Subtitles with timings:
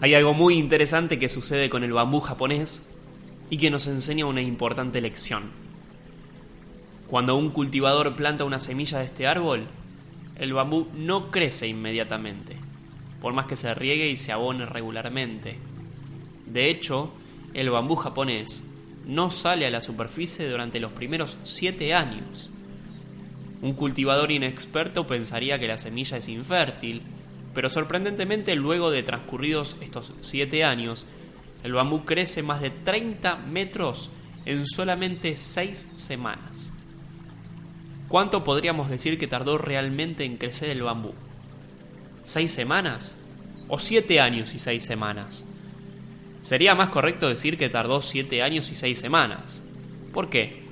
[0.00, 2.86] Hay algo muy interesante que sucede con el bambú japonés
[3.50, 5.50] y que nos enseña una importante lección.
[7.08, 9.66] Cuando un cultivador planta una semilla de este árbol,
[10.36, 12.56] el bambú no crece inmediatamente,
[13.20, 15.56] por más que se riegue y se abone regularmente.
[16.46, 17.12] De hecho,
[17.52, 18.62] el bambú japonés
[19.04, 22.50] no sale a la superficie durante los primeros siete años.
[23.62, 27.02] Un cultivador inexperto pensaría que la semilla es infértil
[27.54, 31.06] pero sorprendentemente luego de transcurridos estos 7 años,
[31.64, 34.10] el bambú crece más de 30 metros
[34.44, 36.72] en solamente 6 semanas.
[38.08, 41.12] ¿Cuánto podríamos decir que tardó realmente en crecer el bambú?
[42.24, 43.16] ¿6 semanas?
[43.68, 45.44] ¿O 7 años y 6 semanas?
[46.40, 49.62] Sería más correcto decir que tardó 7 años y 6 semanas.
[50.12, 50.67] ¿Por qué?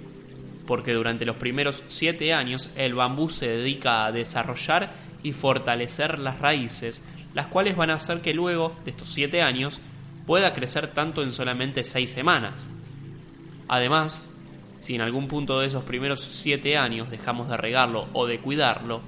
[0.66, 6.40] Porque durante los primeros 7 años el bambú se dedica a desarrollar y fortalecer las
[6.40, 7.02] raíces,
[7.34, 9.80] las cuales van a hacer que luego de estos 7 años
[10.26, 12.68] pueda crecer tanto en solamente 6 semanas.
[13.68, 14.22] Además,
[14.80, 19.00] si en algún punto de esos primeros 7 años dejamos de regarlo o de cuidarlo,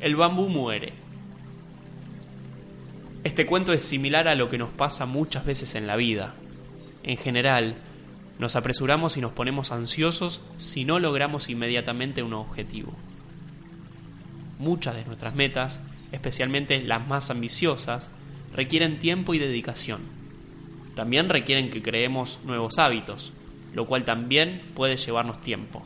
[0.00, 0.92] el bambú muere.
[3.24, 6.34] Este cuento es similar a lo que nos pasa muchas veces en la vida.
[7.02, 7.76] En general,
[8.38, 12.94] nos apresuramos y nos ponemos ansiosos si no logramos inmediatamente un objetivo
[14.58, 15.80] muchas de nuestras metas,
[16.12, 18.10] especialmente las más ambiciosas,
[18.54, 20.00] requieren tiempo y dedicación.
[20.94, 23.32] También requieren que creemos nuevos hábitos,
[23.74, 25.82] lo cual también puede llevarnos tiempo.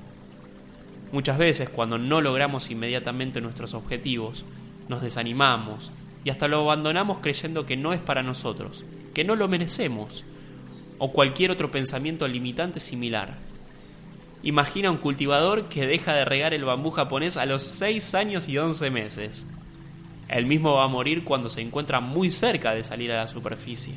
[1.12, 4.44] Muchas veces cuando no logramos inmediatamente nuestros objetivos,
[4.88, 5.90] nos desanimamos
[6.24, 10.24] y hasta lo abandonamos creyendo que no es para nosotros, que no lo merecemos,
[11.00, 13.38] o cualquier otro pensamiento limitante similar.
[14.42, 18.58] Imagina un cultivador que deja de regar el bambú japonés a los 6 años y
[18.58, 19.46] 11 meses.
[20.28, 23.94] El mismo va a morir cuando se encuentra muy cerca de salir a la superficie.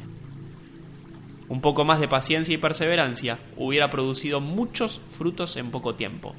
[1.49, 6.33] Un poco más de paciencia y perseverancia hubiera producido muchos frutos en poco tiempo.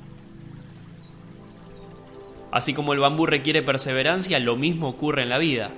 [2.51, 5.73] Así como el bambú requiere perseverancia, lo mismo ocurre en la vida.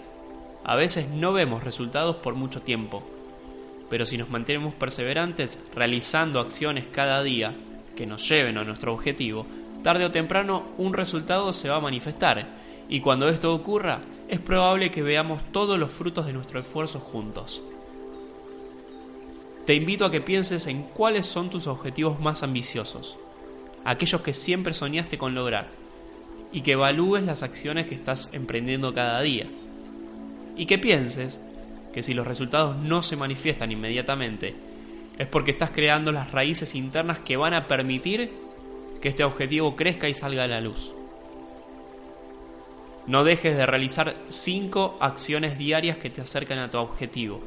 [0.63, 3.03] A veces no vemos resultados por mucho tiempo,
[3.89, 7.55] pero si nos mantenemos perseverantes realizando acciones cada día,
[7.95, 9.47] que nos lleven a nuestro objetivo,
[9.83, 12.47] tarde o temprano un resultado se va a manifestar
[12.89, 17.63] y cuando esto ocurra es probable que veamos todos los frutos de nuestro esfuerzo juntos.
[19.65, 23.17] Te invito a que pienses en cuáles son tus objetivos más ambiciosos,
[23.85, 25.69] aquellos que siempre soñaste con lograr,
[26.53, 29.47] y que evalúes las acciones que estás emprendiendo cada día.
[30.57, 31.41] Y que pienses
[31.97, 34.55] que si los resultados no se manifiestan inmediatamente,
[35.17, 38.35] es porque estás creando las raíces internas que van a permitir
[39.01, 40.93] que este objetivo crezca y salga a la luz.
[43.07, 47.41] No dejes de realizar 5 acciones diarias que te acercan a tu objetivo.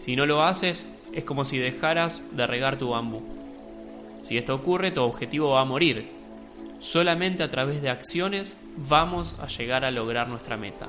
[0.00, 3.22] Si no lo haces, es como si dejaras de regar tu bambú.
[4.24, 6.08] Si esto ocurre, tu objetivo va a morir.
[6.80, 10.88] Solamente a través de acciones vamos a llegar a lograr nuestra meta.